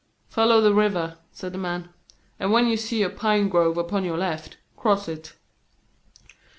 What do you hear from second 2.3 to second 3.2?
"and when you see a